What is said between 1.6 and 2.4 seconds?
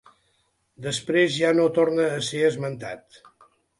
torna a